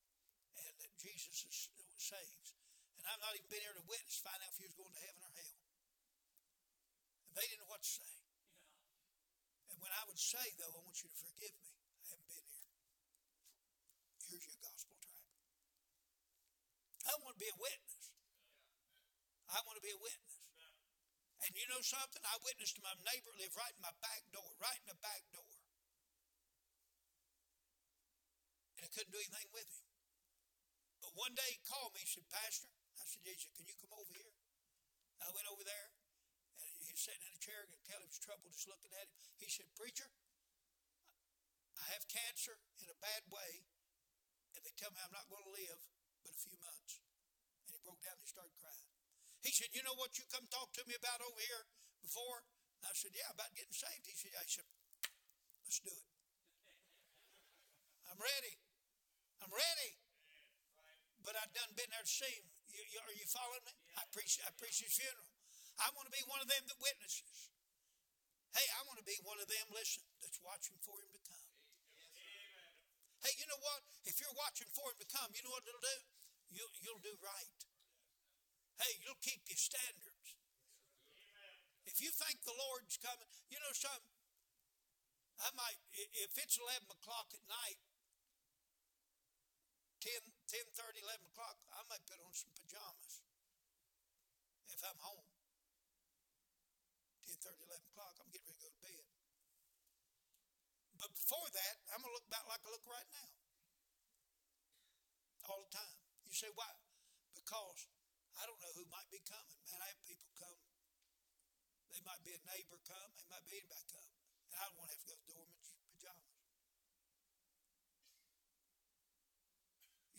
[0.55, 1.69] and that Jesus is,
[1.99, 2.55] saves.
[2.99, 5.03] And I've not even been here to witness, find out if he was going to
[5.07, 5.57] heaven or hell.
[7.31, 8.11] And they didn't know what to say.
[9.71, 11.71] And when I would say, though, I want you to forgive me,
[12.03, 12.67] I haven't been here.
[14.27, 15.31] Here's your gospel tract.
[17.07, 18.11] I want to be a witness.
[19.49, 20.35] I want to be a witness.
[21.39, 22.21] And you know something?
[22.21, 25.23] I witnessed to my neighbor live right in my back door, right in the back
[25.31, 25.55] door.
[28.77, 29.87] And I couldn't do anything with him.
[30.99, 32.67] But one day he called me, he said, Pastor,
[33.09, 34.37] said, he said, can you come over here?
[35.19, 35.89] I went over there,
[36.61, 39.17] and he was sitting in a chair, and Kelly was troubled just looking at him.
[39.41, 40.07] He said, Preacher,
[41.75, 43.65] I have cancer in a bad way,
[44.53, 45.81] and they tell me I'm not going to live
[46.21, 47.01] but a few months.
[47.65, 48.89] And he broke down and he started crying.
[49.41, 51.63] He said, You know what you come talk to me about over here
[52.03, 52.43] before?
[52.83, 54.03] I said, Yeah, about getting saved.
[54.03, 54.35] He said.
[54.35, 54.67] He said,
[55.63, 56.07] Let's do it.
[58.11, 58.59] I'm ready.
[59.39, 59.91] I'm ready.
[61.23, 62.58] But I've done been there to see him.
[62.73, 63.73] You, you, are you following me?
[63.97, 65.29] I preach, I preach his funeral.
[65.79, 67.49] I want to be one of them that witnesses.
[68.51, 71.49] Hey, I want to be one of them, listen, that's watching for him to come.
[73.21, 73.83] Hey, you know what?
[74.07, 75.99] If you're watching for him to come, you know what it'll do?
[76.49, 77.59] You'll, you'll do right.
[78.79, 80.39] Hey, you'll keep your standards.
[81.85, 84.17] If you think the Lord's coming, you know something?
[85.39, 87.79] I might, if it's 11 o'clock at night,
[90.03, 93.21] 10, 10 30, 11 o'clock, I might put on some pajamas
[94.65, 95.29] if I'm home.
[97.21, 99.05] 10 30, 11 o'clock, I'm getting ready to go to bed.
[100.97, 103.29] But before that, I'm going to look about like I look right now.
[105.45, 105.97] All the time.
[106.25, 106.73] You say, why?
[107.37, 107.85] Because
[108.41, 109.57] I don't know who might be coming.
[109.69, 110.59] Man, I have people come.
[111.93, 113.09] They might be a neighbor come.
[113.21, 114.09] They might be anybody come.
[114.49, 115.61] And I don't want to have to go to the door in my
[115.93, 116.39] pajamas.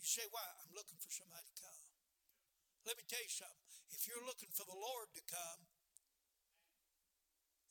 [0.11, 0.43] say, why?
[0.43, 1.81] I'm looking for somebody to come.
[2.83, 3.71] Let me tell you something.
[3.95, 5.61] If you're looking for the Lord to come,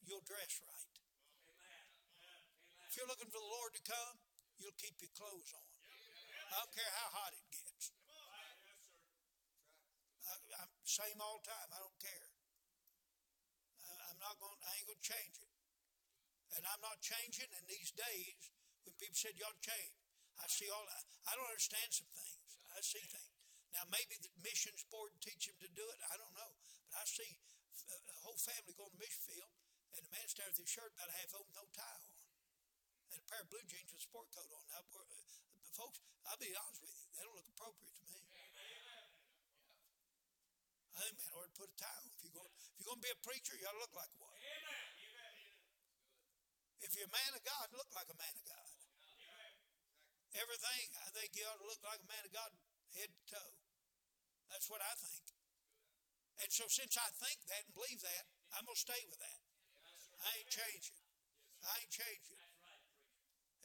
[0.09, 0.95] you'll dress right.
[2.89, 4.17] If you're looking for the Lord to come,
[4.57, 5.69] you'll keep your clothes on.
[6.51, 7.93] I don't care how hot it gets.
[10.27, 10.35] I,
[10.65, 11.69] I'm same all time.
[11.71, 12.29] I don't care.
[13.85, 14.59] I, I'm not going.
[14.67, 15.53] I ain't going to change it.
[16.59, 17.47] And I'm not changing.
[17.55, 18.51] In these days,
[18.83, 19.95] when people said y'all change,
[20.43, 20.83] I see all.
[20.83, 21.05] that.
[21.31, 22.30] I don't understand some things.
[22.75, 23.35] I see things.
[23.75, 25.99] Now maybe the missions board teach him to do it.
[26.11, 26.51] I don't know,
[26.91, 27.39] but I see
[27.91, 29.53] a whole family go on the mission field,
[29.95, 32.21] and the man stands with his shirt about a half open, no tie on
[33.11, 34.63] and a pair of blue jeans with a sport coat on.
[34.71, 34.87] Now,
[35.75, 35.99] folks,
[36.31, 38.23] I'll be honest with you, they don't look appropriate to me.
[40.95, 42.13] I think man ought to put a tie on.
[42.13, 44.13] If you're going, if you're going to be a preacher, you ought to look like
[44.21, 44.37] one.
[46.85, 48.70] If you're a man of God, look like a man of God.
[50.39, 52.51] Everything, I think you ought to look like a man of God,
[52.95, 53.53] head to toe.
[54.51, 55.27] That's what I think.
[56.43, 58.25] And so, since I think that and believe that,
[58.55, 59.41] I'm going to stay with that.
[60.23, 61.03] I ain't changing.
[61.67, 62.41] I ain't changing.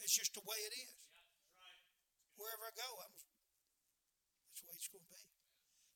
[0.01, 0.97] It's just the way it is.
[2.35, 3.15] Wherever I go, I'm,
[4.51, 5.23] that's the way it's going to be.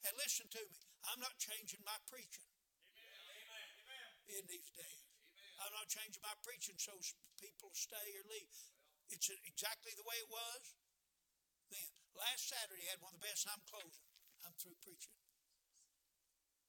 [0.08, 0.80] And listen to me,
[1.12, 2.48] I'm not changing my preaching
[4.32, 5.04] in these days.
[5.60, 6.96] I'm not changing my preaching so
[7.36, 8.79] people stay or leave.
[9.10, 10.64] It's exactly the way it was
[11.74, 11.90] then.
[12.18, 13.48] Last Saturday, I had one of the best.
[13.48, 14.06] I'm closing.
[14.44, 15.16] I'm through preaching.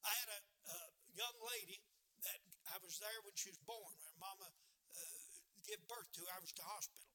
[0.01, 0.79] I had a, a
[1.13, 1.83] young lady
[2.23, 2.39] that
[2.71, 3.93] I was there when she was born.
[4.07, 5.31] Her mama uh,
[5.67, 6.23] gave birth to.
[6.31, 7.11] I was to hospital.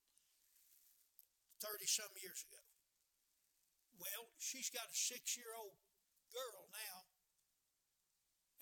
[1.64, 2.60] 30 some years ago.
[3.96, 5.80] Well, she's got a six year old
[6.28, 7.08] girl now.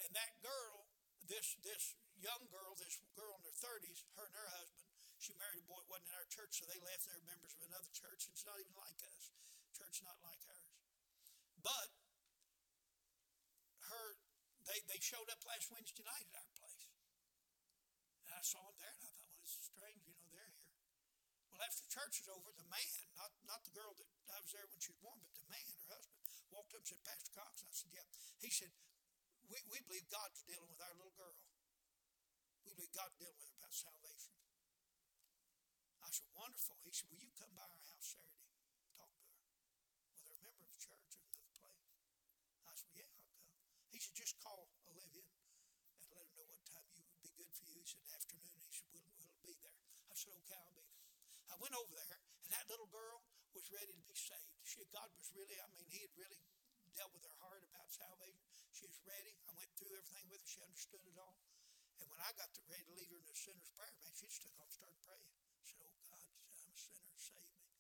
[0.07, 0.87] And that girl,
[1.27, 4.49] this this young girl, this girl in her 30s, her and her
[5.25, 7.09] she married a boy that wasn't in our church, so they left.
[7.09, 8.29] They're members of another church.
[8.29, 9.33] It's not even like us.
[9.73, 10.69] Church not like ours.
[11.65, 11.89] But
[13.89, 14.21] her,
[14.69, 16.93] they, they showed up last Wednesday night at our place.
[18.29, 20.77] And I saw them there, and I thought, well, is strange, you know, they're here.
[21.49, 22.85] Well, after church was over, the man,
[23.17, 25.65] not, not the girl that I was there when she was born, but the man,
[25.89, 26.21] her husband,
[26.53, 27.65] walked up and said, Pastor Cox.
[27.65, 28.05] I said, yeah.
[28.45, 28.77] He said,
[29.49, 31.33] we, we believe God's dealing with our little girl.
[32.69, 34.34] We believe God's dealing with her about salvation.
[36.05, 36.77] I said, wonderful.
[36.85, 38.53] He said, will you come by our house Saturday
[38.93, 39.41] talk to her?
[40.13, 41.89] Well, they're a member of the church or another place.
[42.69, 43.49] I said, yeah, I'll come.
[43.89, 47.51] He said, just call Olivia and let her know what time you would be good
[47.57, 47.81] for you.
[47.81, 48.61] He said, afternoon.
[48.69, 49.81] He said, we'll, we'll be there.
[50.07, 51.03] I said, okay, I'll be there.
[51.49, 53.25] I went over there, and that little girl
[53.57, 54.61] was ready to be saved.
[54.67, 56.43] She, God was really, I mean, He had really
[56.95, 58.45] dealt with her heart about salvation.
[58.71, 59.35] She was ready.
[59.47, 60.49] I went through everything with her.
[60.51, 61.39] She understood it all.
[62.03, 64.27] And when I got to ready to lead her in the sinner's prayer, man, she
[64.27, 65.31] just took off and started praying.
[65.63, 66.23] She said, Oh God,
[66.59, 67.71] I'm a sinner, save me.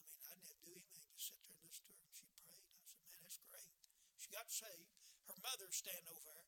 [0.00, 2.04] I mean, I didn't have to do anything, just sit there and listen to her.
[2.08, 2.56] And she prayed.
[2.56, 3.72] I said, Man, that's great.
[4.16, 4.94] She got saved.
[5.26, 6.46] Her mother stand over her.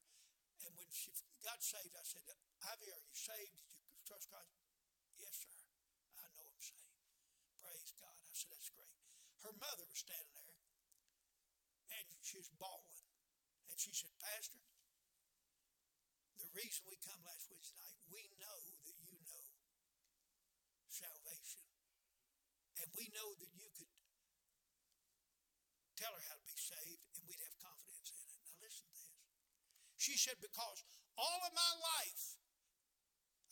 [0.63, 1.11] And when she
[1.43, 2.23] got saved, I said,
[2.63, 3.59] Ivy, are you saved?
[3.75, 4.47] Did you trust God?
[5.19, 5.59] Yes, sir.
[6.23, 6.95] I know I'm saved.
[7.59, 8.15] Praise God.
[8.23, 8.95] I said, That's great.
[9.43, 10.59] Her mother was standing there
[11.99, 13.03] and she was bawling.
[13.71, 14.63] And she said, Pastor,
[16.39, 19.47] the reason we come last Wednesday night, we know that you know
[20.91, 21.63] salvation.
[22.83, 23.91] And we know that you could
[25.97, 28.31] tell her how to be saved and we'd have confidence in it.
[28.45, 29.25] Now listen to this.
[30.07, 30.87] She said, Because
[31.19, 32.39] all of my life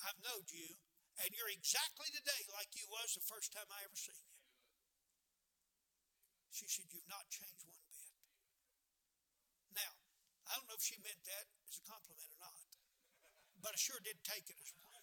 [0.07, 0.79] I've known you
[1.19, 4.39] and you're exactly today like you was the first time I ever seen you.
[6.55, 8.15] She said, You've not changed one bit.
[9.75, 9.99] Now,
[10.47, 12.71] I don't know if she meant that as a compliment or not,
[13.59, 15.03] but I sure did take it as one.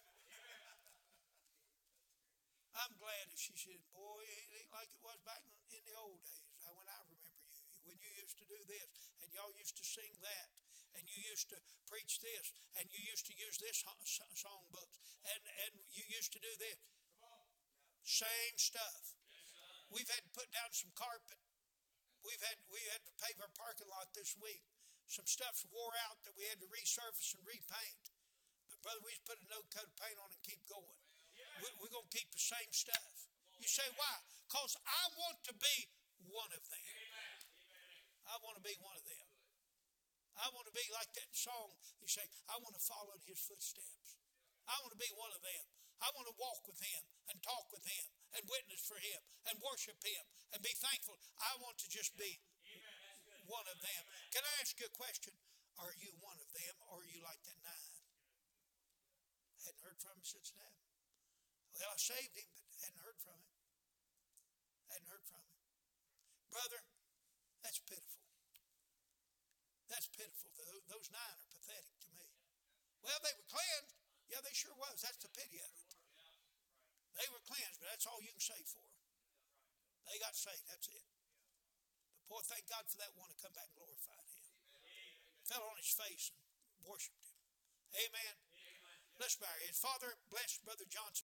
[2.72, 6.24] I'm glad that she said, Boy, it ain't like it was back in the old
[6.24, 9.84] days when I remember you, when you used to do this, and y'all used to
[9.84, 10.48] sing that,
[10.96, 14.96] and you used to preach this, and you used to use this song books,
[15.28, 16.80] and, and you used to do this.
[18.02, 19.14] Same stuff.
[19.92, 21.38] We've had to put down some carpet.
[22.24, 24.62] We've had we had to pave our parking lot this week.
[25.10, 28.02] Some stuff's wore out that we had to resurface and repaint.
[28.70, 30.98] But brother, we just put a no coat of paint on and keep going.
[31.60, 33.28] We, we're gonna keep the same stuff.
[33.58, 34.16] You say why?
[34.50, 35.76] Cause I want to be
[36.26, 36.84] one of them.
[38.26, 39.01] I want to be one of them.
[40.42, 41.78] I want to be like that song.
[42.02, 44.18] You say, I want to follow in his footsteps.
[44.66, 45.64] I want to be one of them.
[46.02, 49.54] I want to walk with him and talk with him and witness for him and
[49.62, 51.14] worship him and be thankful.
[51.38, 52.42] I want to just be
[53.46, 54.02] one of them.
[54.34, 55.30] Can I ask you a question?
[55.78, 57.94] Are you one of them or are you like that nine?
[59.62, 60.74] Hadn't heard from him since then.
[61.78, 63.54] Well, I saved him, but hadn't heard from him.
[64.90, 65.58] Hadn't heard from him.
[66.50, 66.82] Brother,
[67.62, 68.21] that's pitiful.
[69.92, 70.48] That's pitiful.
[70.88, 72.24] Those nine are pathetic to me.
[73.04, 74.00] Well, they were cleansed.
[74.32, 75.04] Yeah, they sure was.
[75.04, 75.92] That's the pity of it.
[77.20, 78.96] They were cleansed, but that's all you can say for them.
[80.08, 80.64] They got saved.
[80.64, 81.04] That's it.
[82.16, 84.48] But boy, thank God for that one to come back and glorified him.
[85.44, 87.36] Fell on his face and worshipped him.
[88.08, 88.34] Amen.
[89.20, 89.76] Let's bow our heads.
[89.76, 91.28] Father, bless Brother Johnson.